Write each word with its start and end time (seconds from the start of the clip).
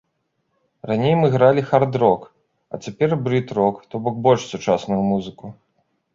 Раней 0.91 1.11
мы 1.19 1.29
гралі 1.35 1.61
хард-рок, 1.71 2.21
а 2.73 2.81
цяпер 2.87 3.15
брыт-рок, 3.29 3.75
то 3.93 4.03
бок 4.09 4.15
больш 4.31 4.41
сучасную 4.57 5.01
музыку. 5.13 5.45